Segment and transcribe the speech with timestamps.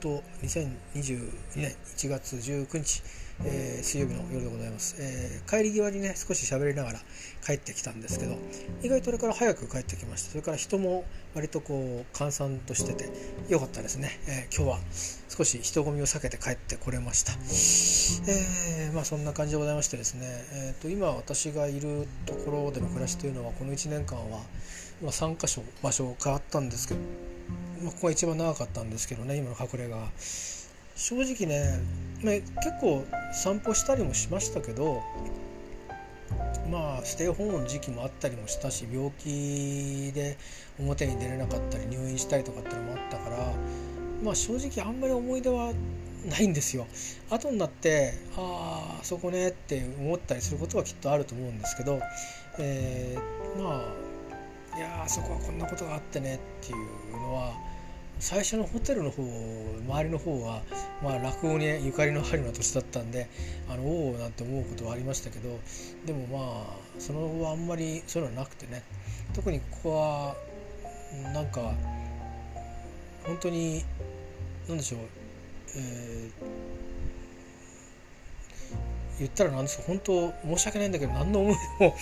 [0.00, 3.02] と2022年1月19日、
[3.44, 6.98] えー、水曜日の夜でございます、えー、帰り際にね少し喋りながら
[7.44, 8.36] 帰ってきたんですけど
[8.82, 10.30] 意外とあれから早く帰ってきました。
[10.30, 13.10] それから人も割とこう閑散としてて
[13.48, 14.78] よかったですね、えー、今日は
[15.28, 17.32] 少し人混みを避けて帰ってこれました、
[18.30, 24.40] えー、まあそんな感じでございましてですね、えーと、今私がいるところでの暮らしというのはこの1年間は、
[25.02, 27.00] ま、3か所場所変わったんですけど
[27.82, 30.08] まあ、ここが一番長かったんですけどね今の隠れが
[30.96, 31.80] 正直ね、
[32.24, 35.02] まあ、結構散歩したりもしましたけど
[36.70, 40.36] まあステイホームの時期もあったりもしたし病気で
[40.78, 43.52] 表に出れなかったり入院したりとかってのもあったから
[44.22, 45.72] まあ正直あんまり思い出は
[46.28, 46.86] ないんですよ。
[47.30, 52.00] 後になってああそこねって思ったりすることはきっとあると思うんですけど、
[52.58, 54.07] えー、まあ
[54.78, 56.78] いやあそこはこんなことがあってねっていう
[57.10, 57.52] のは
[58.20, 60.62] 最初のホテルの方周りの方は、
[61.02, 63.28] まあ、落語にゆかりのあるような土地だったんで
[63.68, 65.58] あのおおなんて思うことはありましたけど
[66.06, 66.38] でもま
[66.70, 68.84] あその後はあんまりそういうのはなくてね
[69.34, 70.36] 特にここは
[71.32, 71.74] なんか
[73.24, 73.82] 本当に
[74.68, 75.00] 何でしょう、
[75.76, 76.32] えー、
[79.18, 81.96] 言ったらなんですか本当申し訳ないんだけど何の思いも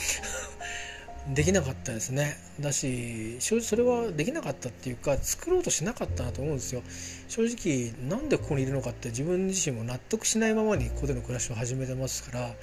[1.35, 2.37] できなかったですね。
[2.61, 6.83] だし正直それはできなかったっていうか作ろうとしなかったなと思うんですよ。
[7.27, 12.55] 正直なんでここにいるのかって自分自身も納得しないままにここでの暮らしを始めてますから、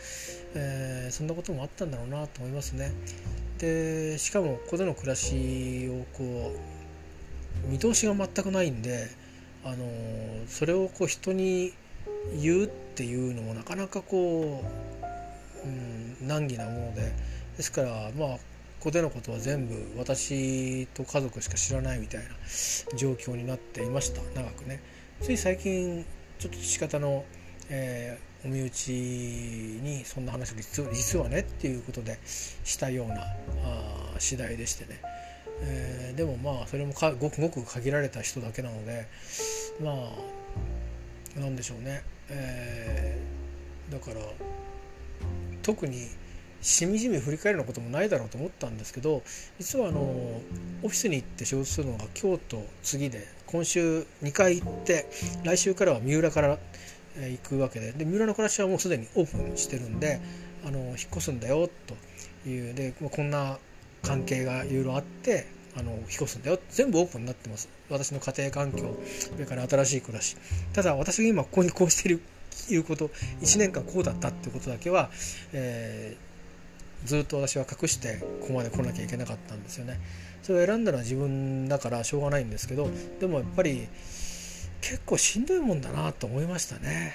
[0.55, 2.93] えー、そんなこともあったんだろうなと思いますね。
[3.57, 6.55] でしかもここでの暮らしをこ
[7.67, 9.09] う見通しが全くないんで
[9.65, 9.85] あの
[10.47, 11.73] それをこう人に
[12.41, 14.63] 言うっていうのもなかなかこ
[15.63, 17.11] う、うん、難儀なもので。
[17.57, 18.37] ですからまあ
[18.83, 22.27] ここでのことは全部私と家族しか知らないみたいな
[22.97, 24.21] 状況になっていました。
[24.37, 24.81] 長くね。
[25.21, 26.05] つい最近
[26.37, 27.23] ちょっと仕方の、
[27.69, 33.21] えー、お身内にそんな話を実実はねっていうことでしたような
[33.63, 34.99] あ次第でしてね、
[35.61, 39.07] えー、でもまあそれもごくごく限られた人だけなので
[39.81, 39.91] ま
[41.37, 44.19] あなんでしょうね、えー、だから
[45.61, 46.09] 特に
[46.63, 49.21] しみじみ振り返るようなこともないだろうと思ったんですけど
[49.59, 50.41] 実はあのオ
[50.81, 55.07] フィスに行って仕事するのが今日と次で今週2回行って
[55.43, 56.57] 来週からは三浦から
[57.17, 60.21] 行くわけでで三浦の暮らしはもうすでにオープンしてるんで
[60.65, 63.57] あの引っ越すんだよというでこんな
[64.01, 65.45] 関係がいろいろあって
[65.75, 66.59] あの引っ越すんだよ。
[66.69, 67.67] 全部オープンになってます。
[67.89, 68.95] 私の家庭環境
[69.31, 70.37] それから新しい暮らし。
[70.71, 72.21] ただ私が今ここにこうしている
[72.69, 73.07] いうこと
[73.41, 75.09] 1年間こうだったってことだけは、
[75.51, 76.32] えー
[77.05, 79.99] ずっと私は隠してここまで来なきゃいけなかったんですよね。
[80.41, 83.87] それを選んだのは自分だからしょうがないんですけどでもやっぱり
[84.81, 87.13] 結構しんどいもんだなと思いましたね、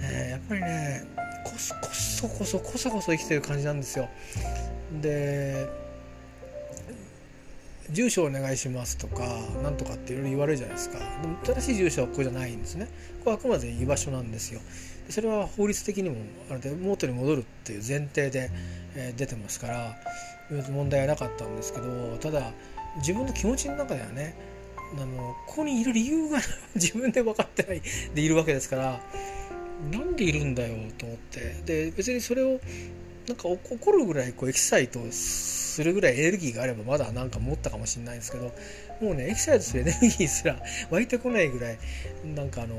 [0.00, 1.04] えー、やっぱりね
[1.44, 4.08] こそこそこそこそこそ生きてる感じなんですよ。
[5.02, 5.68] で
[7.90, 9.26] 住所お願いしますとか
[9.62, 10.98] なんとかっていろいろ言われるじゃないですか。
[10.98, 12.88] でも正しい住所はここじゃないんですね。
[13.20, 14.60] これはあくまで居場所なんですよ。
[15.10, 16.16] それは法律的にも
[16.50, 18.50] あれで元に戻るっていう前提で、
[18.94, 19.96] えー、出てますから
[20.70, 22.52] 問題はなかったんですけどただ
[22.98, 24.34] 自分の気持ちの中ではね
[24.96, 26.38] あのここにいる理由が
[26.74, 27.82] 自分で分かってない
[28.14, 29.00] でいるわけですから
[29.90, 31.56] なんでいるんだよと思って。
[31.66, 32.60] で別にそれを
[33.28, 38.52] なんか怒るぐらいこうエキサイトするぐらいエネルギーがあればまだなんか持ったかもしれないんですけど
[39.00, 41.78] もうねエキサイトするエネルギーすら 湧いてこないぐらい
[42.34, 42.76] なんかあの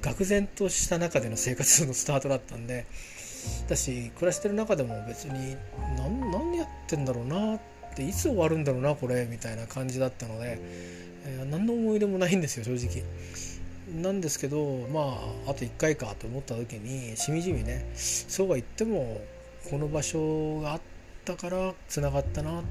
[0.00, 2.86] 愕然とした中での生活のスタートだったんで
[3.68, 5.56] だし暮らしてる中でも別に
[5.96, 7.60] 何やってんだろうなっ
[7.94, 10.58] ていつ終わるんだろうなこれみたいな感じだったので、
[11.26, 13.04] えー、何の思い出もないんですよ正直。
[14.00, 19.20] なんですけどまああと1回かと思った時にしみじみねそうは言っても
[19.70, 20.80] この場所があっ
[21.24, 22.62] たからつながったなっ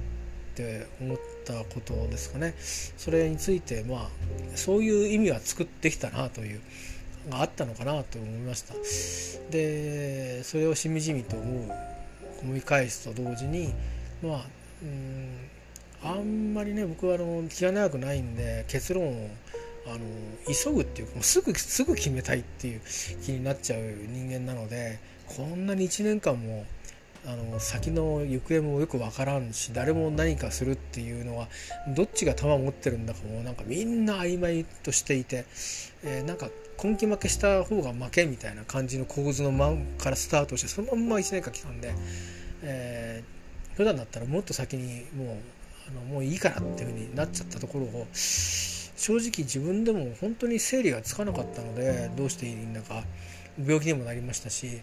[0.56, 2.54] て思ったことですかね。
[2.60, 4.10] それについてまあ
[4.56, 6.62] そういう意味は作ってきたなという
[7.30, 8.74] があったのかなと思いました。
[9.52, 11.72] でそれをしみじみと思う
[12.44, 13.74] 思い返すと同時に
[14.22, 14.46] まあ
[14.84, 15.50] うん
[16.04, 19.30] あんまりね僕はあの気が長くないんで結論を
[19.88, 20.00] あの
[20.48, 22.82] 急ぐっていうかすぐすぐ決めたいっていう
[23.24, 26.66] 気になっちゃう人間なのでこんなに1年間も
[27.26, 31.48] あの先の行方もよく分からんし誰も何かするっていうのは
[31.96, 35.46] どっちが球を持ってるんだかもなんかみんな曖昧としていて、
[36.04, 36.50] えー、なんか
[36.84, 41.94] 根気負けした方が負けみたいな感じの構図のまからスタートしてそのまんま1年間来たんで、
[42.64, 45.38] えー、普段だったらもっと先にもう
[45.90, 53.04] あのもういいからっていう風になっちゃったところを正直自分でも本当に整理がつかなかったのでどうしていいんだか
[53.60, 54.82] 病気にもなりましたし、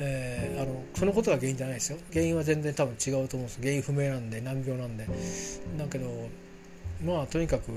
[0.00, 1.98] えー、あのそのことが原因じゃないですよ。
[2.12, 3.60] 原因は全然多分違うと思うんです。
[3.60, 5.06] 原因不明なんで難病なんで。
[5.76, 6.28] だけど
[7.04, 7.70] まあとにかく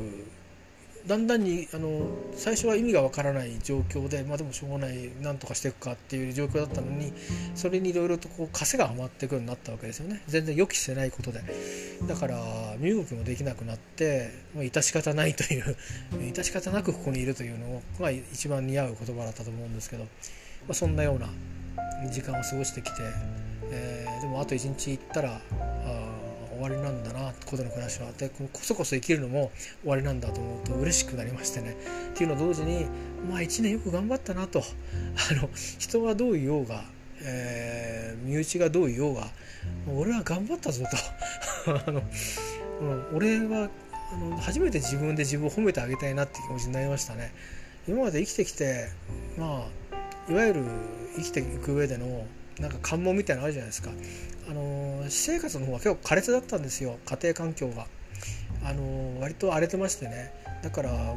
[1.08, 7.12] だんだんにあの最初は意味がわからない状況でまあでもしょうがないなんとかしていくかっていう状況だったのに
[7.56, 10.22] それにいろいろとこう枷がはまってくるようになったわけですよね。
[10.28, 11.42] 全然予期してないことで。
[12.08, 15.76] だから身動きもできなくなってまあ、致し方ないという
[16.34, 20.10] 致し方なくここにいるというのが一番似合う言葉だったと思うんですけど、ま
[20.70, 21.30] あ、そんなような
[22.10, 23.02] 時間を過ごしてきて、
[23.72, 25.42] えー、でもあと一日行ったら
[25.86, 26.12] あ
[26.52, 28.12] 終わりなんだな子供の暮らしは。
[28.18, 29.52] でこそこそ生きるのも
[29.82, 31.76] 終わりなんだと思うと嬉しくなりましてね。
[32.14, 32.86] っていうのと同時に
[33.28, 34.60] まあ1年よく頑張ったなと。
[34.60, 35.50] あの
[35.80, 36.84] 人はどう言おうが、
[37.24, 39.28] えー、身内がどう言おうが
[39.88, 40.86] 俺は頑張ったぞ
[41.66, 41.74] と。
[41.88, 42.04] あの、
[42.82, 43.70] うん、俺は
[44.14, 47.34] あの初めて自分で自分を褒めてあげたいなって気持ちになりましたね。
[47.88, 48.90] 今まで生きてきて
[49.38, 49.81] まあ
[50.32, 50.64] いわゆる
[51.18, 52.26] 生きていく上での
[52.58, 53.92] なんか関門みたいなのあるじゃないですか。
[54.50, 56.98] あの私生活の方は結構苛烈だったんですよ。
[57.06, 57.86] 家庭環境が。
[58.64, 60.34] あの割と荒れてましてね。
[60.64, 61.16] だから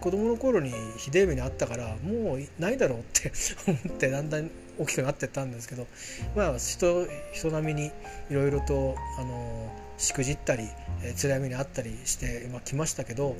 [0.00, 3.32] 子供の頃にひでえ目にあったからもうないだろうって
[3.68, 5.86] 思ってだんだん大きくなってったんですけど。
[6.34, 7.92] まあ人人並みに
[8.28, 10.64] いろいろとあのしくじったり、
[11.04, 13.36] えー、辛い目にあったりしてまあ、来ましたけど。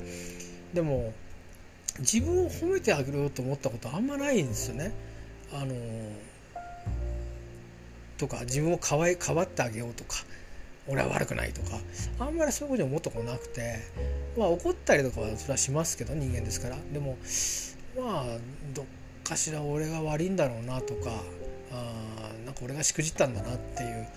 [0.73, 1.13] でも
[1.99, 4.91] 自分を褒めてあげようと思ったことあんまないんですよね。
[5.53, 5.75] あの
[8.17, 10.17] とか自分をかわいかばってあげようとか
[10.87, 11.79] 俺は悪くないとか
[12.19, 13.75] あんまりそういうことに思ったことなくて
[14.37, 16.77] まあ怒ったりとかはそれはしますけど人間ですから。
[16.91, 17.17] でも
[17.97, 18.25] まあ
[18.73, 18.85] どっ
[19.23, 21.11] かしら俺が悪いんだろうなとか
[21.71, 24.07] あなんか俺がしくじったんだなっていう、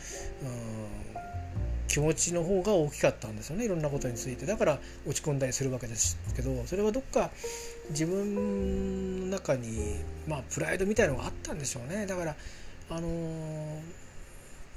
[1.89, 3.67] 気持ちの方が大きかったんですよね。
[3.67, 4.47] いろんなことについて。
[4.47, 7.31] だから落ち込んだりするわけですけどそれはどっか
[7.93, 9.97] 自分の中に
[10.27, 12.35] まあプライドみたいのがあったんでしょうねだから
[12.91, 13.81] あのー、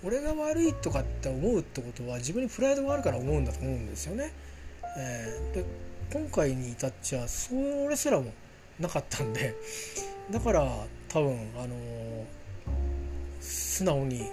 [0.04, 4.32] 俺が悪いとかって思うってことは自分にプライドがあるから思うんだと思うんですよね。
[4.98, 5.66] えー、で
[6.14, 7.54] 今回に至っちゃそ
[7.90, 8.32] れすらも
[8.80, 9.56] なかったんで
[10.32, 12.26] だから多分あのー、
[13.42, 14.30] 素直に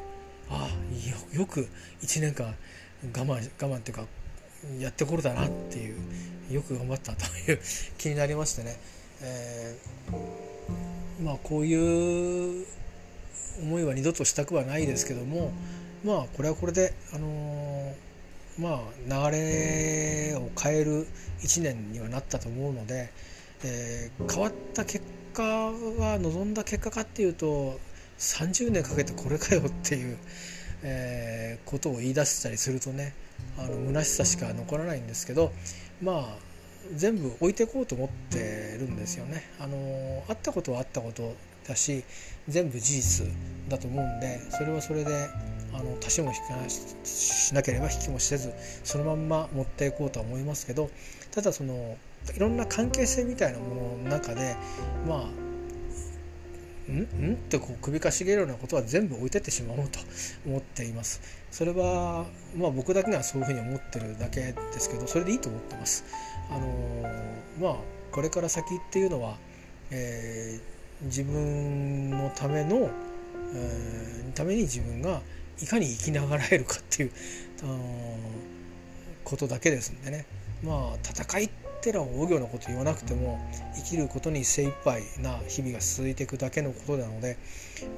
[0.51, 1.69] ああよく
[2.03, 2.55] 1年間
[3.15, 4.05] 我慢我慢っていうか
[4.79, 5.97] やってこれたなっていう
[6.53, 7.61] よく頑張ったという
[7.99, 8.77] 気になりましてね、
[9.23, 11.75] えー、まあこうい
[12.63, 12.67] う
[13.63, 15.53] 思いは二度としたくはないですけども
[16.05, 17.95] まあこれはこれであの
[18.59, 21.07] まあ流れを変える
[21.41, 23.11] 1年にはなったと思うので、
[23.65, 27.79] えー、変わった結果が望んだ結果かっていうと
[28.19, 30.19] 30年かけてこれかよっていう、
[30.83, 33.15] えー、ことを言い出したりするとね
[33.59, 35.53] あの虚しさしか残らないんですけど
[36.03, 36.53] まあ
[36.95, 39.45] 全部置いていこうと思ってるんですよね。
[39.61, 41.35] あのあったことはあったこと
[41.67, 42.03] だし
[42.49, 43.27] 全部事実
[43.69, 45.29] だと思うんでそれはそれで
[45.73, 46.69] あの足しも引か
[47.05, 48.53] しなければ引きもせず
[48.83, 50.91] そのまんま持っていこうとは思いますけど
[51.31, 51.97] ただその
[52.37, 54.57] いろんな関係性みたいなものの中で
[55.07, 55.52] まあ
[56.91, 57.33] ん？
[57.33, 57.35] ん？
[57.35, 59.99] ってこう首かしげるようなことは全部置いてってしまおうと
[60.47, 61.21] 思っています。
[61.51, 62.27] それは
[62.57, 66.05] まあ僕だけがそういうふうに思ってるだけですけどそれでいいと思ってます。
[66.51, 67.77] あのー、まあ
[68.11, 69.37] これから先っていうのは、
[69.91, 70.73] えー
[71.05, 72.89] 自分のための、
[73.57, 75.21] えー、ために自分が
[75.61, 77.11] いかに生きながらえるかっていう
[79.25, 80.27] ことだけですんでね。
[80.63, 83.41] まあ戦いってのは大行なこと言わなくても
[83.75, 87.37] 生きることに精一杯な日々が続いていくだけのことなので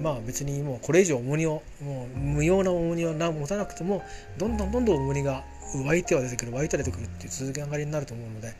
[0.01, 4.03] まあ別にもうこれ以上重荷をもう無用な重荷を持たなくても
[4.39, 5.45] どんどんどんどん重荷が
[5.85, 8.55] 湧いては出てくる湧いては出てくるっていう続け上がりになると思うので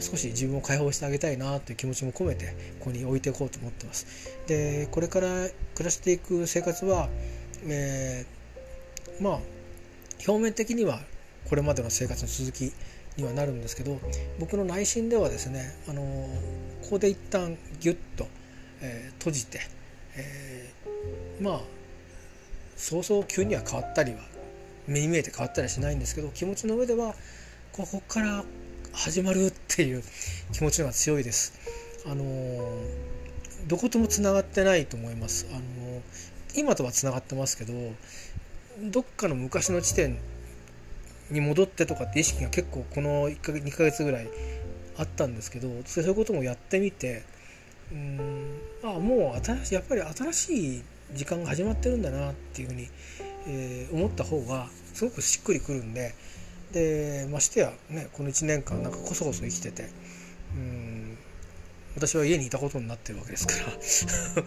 [0.00, 2.46] 少し自分を解放してあげたいなという気持ちも込めて
[2.80, 4.06] ここに置いていこうと思ってます。
[4.46, 5.28] でこれから
[5.74, 7.08] 暮らしていく生活は、
[7.66, 9.38] えー、まあ
[10.26, 11.00] 表面的には
[11.48, 12.72] これまでの生活の続き
[13.16, 13.98] にはなるんですけど
[14.38, 16.02] 僕の内心ではですねあの
[16.82, 18.26] ここで一旦ギュッと、
[18.80, 19.60] えー、閉じて、
[20.16, 21.60] えー、まあ
[22.76, 24.18] そうそう急には変わったりは
[24.86, 27.14] 目に見えて変わったりはしないんですけど気持ちの上では
[27.72, 28.44] ここから
[28.92, 30.02] 始まるっていう
[30.52, 31.52] 気持ちのが強いです。
[32.06, 32.24] あの
[33.66, 35.46] どこともつながってないと思います。
[35.52, 35.60] あの
[36.54, 37.74] 今とはつながってますけど
[38.90, 40.18] どっかの昔の地点
[41.30, 44.28] に戻ってとかって意識が結構この1か月2ヶ月ぐらい
[44.98, 47.24] あったんですけどそういうこともやってみて
[47.92, 50.82] うんあもう新しいやっぱり新しい
[51.14, 52.88] 時間が始まってるんだなっていうふうに、
[53.46, 56.14] えー、思った方がすごくしっくりくるんで
[56.72, 59.88] でましてやねこの1年間なんかこそこそ生きてて
[60.54, 60.85] うん
[61.96, 63.54] 私は家にいたことになってるわけですか
[64.34, 64.44] ら。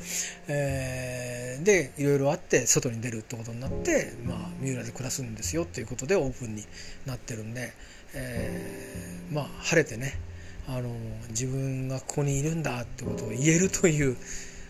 [0.47, 6.65] えー、でいろいろあって外に出るってことになって、まあ、三浦で暮らすんですよっていうことでオープンに
[7.07, 7.73] なってるんで、
[8.13, 10.19] えー、まあ晴れてね
[10.67, 10.95] あの
[11.29, 14.15] 自分がここにいるんだってことを言えるという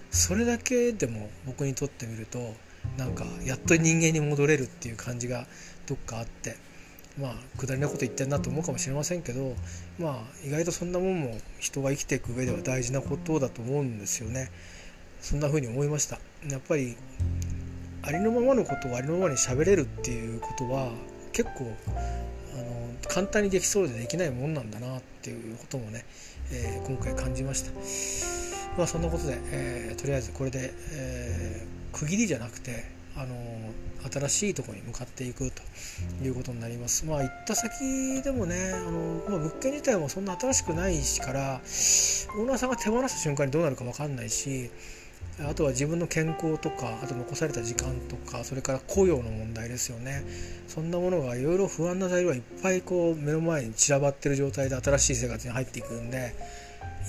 [0.10, 2.56] それだけでも僕にとってみると
[2.98, 5.48] なんかやっと人間に戻れるっていう感じが
[5.86, 6.56] どっかあって。
[7.20, 9.56] まあくだりなこと言ってんなと思うかもしれませんけど
[9.98, 14.52] まあ意外とそんなもんも人が生きていく上では大事なことだと思うんですよね。
[15.22, 16.20] そんな風に思いました。
[16.50, 16.96] やっぱり
[18.02, 20.92] ありのままのことをありのままに喋れるっていうことは
[21.34, 21.76] 結構
[22.54, 26.06] あの簡単にできそうでできないもんなんだなっていうこともね、
[26.52, 27.72] えー、今回感じました。
[28.78, 33.36] まあそんなことで、えー、とりあえずこれで、えー、区切りじゃなくてあの
[34.12, 35.62] 新しいところに向かっていくと
[36.24, 37.06] いうことになります。
[37.06, 44.70] まあ行った先でもねあの、まあ、物件自体もそんな新しくないしからオーナーさんが手放した瞬間にどうなるか分かんないし
[45.48, 50.24] あとは自分の健康とかあと残された時間とかそれから雇用の問題ですよね
[50.68, 56.36] そんなものがいろいろ不安な材料がいっぱいこう目の前に散らばってる状態で新しい生活に入っていくんで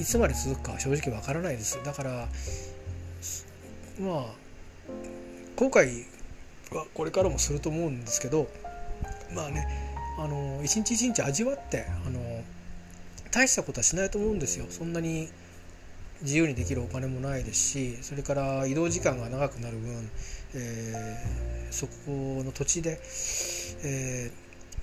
[0.00, 2.28] いつまで続くかは正直わからないですだから
[4.00, 4.24] まあ
[5.60, 6.06] 後悔
[6.72, 8.48] はこれからもすると思うんですけど
[9.34, 9.66] まあね
[10.18, 12.18] あの一日一日味わってあの
[13.30, 14.66] 大したことはしないと思うんですよ。
[14.70, 15.28] そんなに
[16.22, 20.10] 自由にできるお金もないですしそれから移動時間が長くなる分、
[20.54, 22.98] えー、そこの土地で、
[23.84, 24.30] え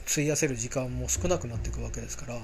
[0.06, 2.40] ー、費やせる時間も少なくなっていくわけですから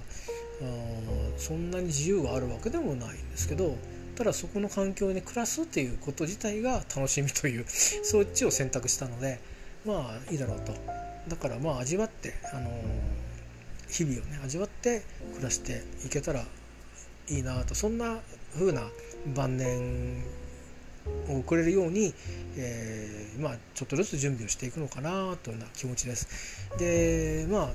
[1.38, 3.76] そんなに自由があるわけでもないんですけど
[4.16, 9.40] ただそこの環境に暮らすっていうこと自体が楽しみというそっちを選択したので
[9.86, 10.74] まあいいだろうと。
[11.28, 12.70] だからまあ味わって、あの
[13.90, 15.04] 日々をね味わって
[15.34, 16.46] 暮らしていけたら
[17.30, 17.76] いいなと。
[17.76, 18.20] そんな
[18.54, 18.82] 風な
[19.36, 20.24] 晩年
[21.30, 22.14] を送れるように、
[22.58, 26.70] えー、まあ、ちょっとずつ準備をしていくのかなというような気持ちです。
[26.78, 27.70] でまあ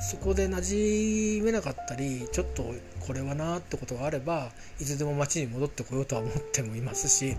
[0.00, 2.64] そこで馴染めなかったりちょっと
[3.00, 7.36] これはなってことがあればいつでも町に戻ってこようとは思ってもいますし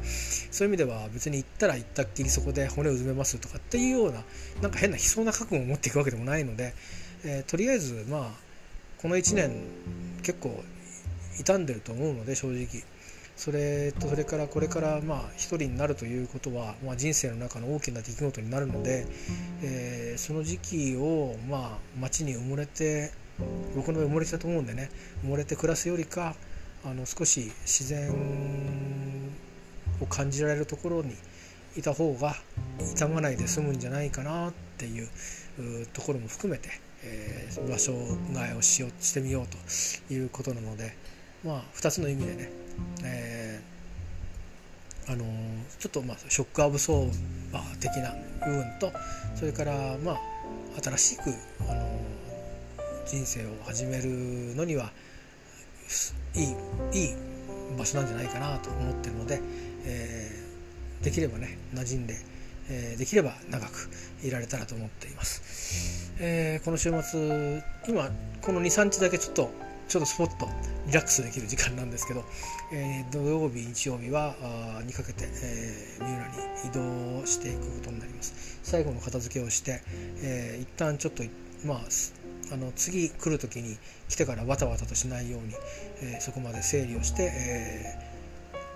[0.51, 4.23] そういう意味では別に行ったら行ったっきりそこで骨を埋めますとかっていうような
[4.61, 6.73] なんか変な悲壮な覚悟を持っていくわけでもないので、
[7.25, 8.21] えー、とりあえずまあ
[9.01, 9.51] この1年
[10.21, 10.63] 結構
[11.37, 12.67] 傷んでると思うので正直。
[13.35, 19.07] それとそれからこれからまあ一人になるということは、まあ、人生の中の大きな出来事になるので、
[19.61, 23.11] えー、その時期をまあ街に埋もれて
[23.75, 24.89] 僕の埋もれてたと思うんでね
[25.23, 26.35] 埋もれて暮らすよりか
[26.85, 28.11] あの少し自然
[29.99, 31.15] を感じられるところに
[31.75, 32.35] いた方が
[32.79, 35.07] 傷まないで済むんじゃないかなっていう
[35.93, 36.69] ところも含めて、
[37.03, 41.13] えー、場所替えをしようしてみようということなので。
[41.43, 42.51] まあ、2つの意味でね、
[43.03, 45.23] えー、あの
[45.79, 48.13] ちょっとまあショック・アブソーバー的な
[48.45, 48.91] 部分と
[49.35, 50.19] それからまあ
[50.81, 51.29] 新しく、
[51.69, 51.99] あの
[53.05, 54.91] 人生を始めるのには
[56.35, 56.43] い
[56.95, 57.15] いいい
[57.77, 59.39] 場所なんじゃないかなと思ってるので、
[59.85, 62.15] えー、できればね馴染んで、
[62.69, 63.89] えー、できれば長く
[64.23, 68.09] いられたらと思っています、えー、この週末今
[68.41, 69.51] この23日だけちょっと
[69.87, 70.47] ちょっとスポット
[70.87, 72.23] リラックスできる時間なんですけど、
[72.73, 74.35] えー、土曜日日曜日は
[74.79, 78.59] あにかけて、えー、三浦に移動していくことになります。
[78.63, 79.81] 最後の片付けをして、
[80.21, 81.23] えー、一旦ちょっと
[81.65, 81.79] まあ
[82.51, 83.77] あの次来る時に
[84.09, 85.53] 来てからわたわたとしないように、
[86.01, 87.99] えー、そこまで整理をして、え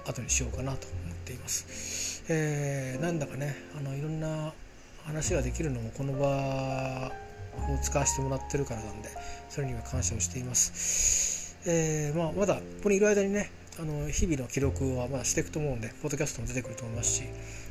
[0.06, 4.54] ー、後にしようかなと思っています、えー、なんだかねあのいろんな
[5.06, 7.12] 話ができるのもこの場
[7.74, 9.10] を使わせてもらってるからなんで
[9.50, 17.24] それには感謝をしています、えー、まあ、まだここにいる間にねあの日々の記録はまだしていくと思うんでポッドキャストも出てくると思いますし、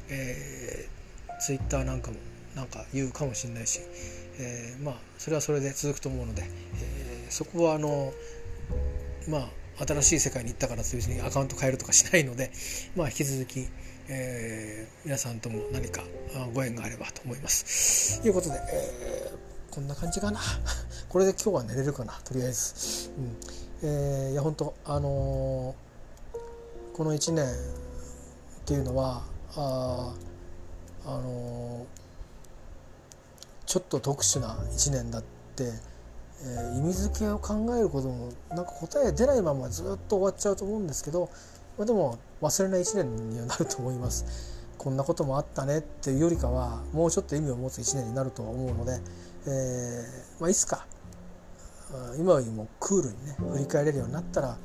[0.09, 2.17] えー、ツイッターなんかも
[2.55, 3.81] なんか言うかもしれないし、
[4.39, 8.13] えー、まあそれはそれで続くと思うので、えー、そこはあの
[9.29, 12.51] まあ新しい世界に行ったからといにアカウント変えるとかしないので、
[12.97, 13.69] まあ、引き続き、
[14.09, 16.03] えー、皆さんとも何か
[16.55, 18.23] ご縁があればと思います。
[18.23, 19.46] ということで、えー
[19.77, 20.41] こんな感じかな？
[21.11, 22.15] これで今日は寝れるかな？
[22.25, 23.37] とりあえず、うん。
[23.83, 27.49] えー、いや本当あのー、この1年っ
[28.65, 29.23] ていうのは
[29.55, 30.15] あ
[31.05, 31.85] あのー、
[33.67, 35.23] ちょっと特殊な1年だっ
[35.55, 35.65] て、
[36.43, 41.29] えー、意味付けを考えることもなんか答え出ないままずっと終わっちゃうと思うんですけど、
[41.77, 44.56] まあ、でも忘れない1年にはなると思います。
[44.79, 49.01] こんなこともあったねっていうよりかはもうちょっと意味を持つ1年になるとは思うので、
[49.47, 50.87] えーまあ、いつか
[52.19, 54.59] 今よりもクールにね振り返れるようになったら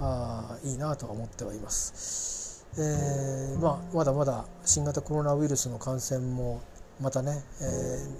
[0.00, 6.62] あいいなとは思ってはいます、えーまあ、まだまだ新型コロナウイルスの感染も
[7.00, 7.64] またね、え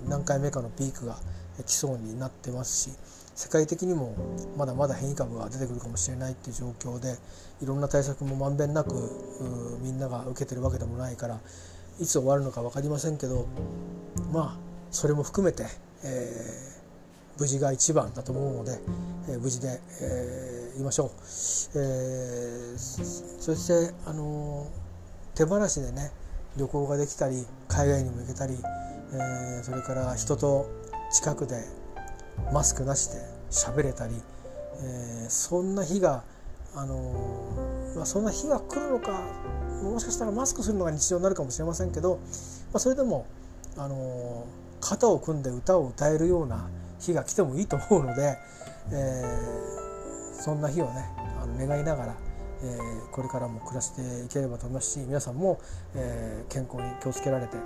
[0.07, 1.17] ー、何回目かのピークが
[1.67, 2.97] 来そうになってますし
[3.35, 4.15] 世界的にも
[4.57, 7.17] まだまだ変異株が出てくるかもしれないっていう状況で
[7.63, 8.95] いろんな対策もまんべんなく
[9.83, 11.41] みんなが受けてるわけでもないから
[12.01, 13.47] いつ終わるのか分かりませんけど
[14.33, 15.65] まあそれも含めて、
[16.05, 18.79] えー、無事が一番だと思うので、
[19.29, 22.79] えー、無事で、えー、いましょう、えー、
[23.41, 24.69] そしてあの
[25.35, 26.11] 手放しでね
[26.59, 28.55] 旅行ができたり海外にも行けたり、
[29.15, 30.67] えー、それから人と
[31.11, 31.65] 近くで
[32.53, 33.19] マスクなしで
[33.51, 34.15] 喋れたり、
[34.83, 36.25] えー、そんな日が、
[36.75, 39.21] あのまあ、そんな日が来るのか
[39.83, 43.27] もしかしたらマスクするのが日常になるかもしれませんけど、まあ、それでも、
[43.77, 44.47] あの
[44.81, 46.69] 肩を組んで歌を歌えるような
[47.01, 48.37] 日が来てもいいと思うので、
[48.91, 51.05] えー、そんな日をね
[51.41, 52.17] あの願いながら、
[52.63, 54.75] えー、これからも暮らしていければと思い。
[54.75, 55.61] ますし皆さんも、
[55.95, 57.57] えー、健康に気をつけられて、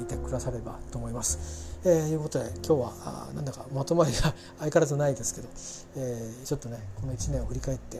[0.00, 1.78] いてくださればと思います。
[1.84, 5.48] えー、いうことで今日はあなんだかまとまりが相変わらずないですけど、
[5.96, 7.98] えー、ちょっとねこの1年を振り返って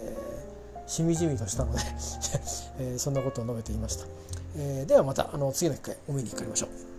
[0.86, 1.80] しみじみとしたので
[2.78, 4.06] えー、そんなことを述べていました、
[4.56, 6.95] えー、ではまたあの次の機会お見にかかりましょう。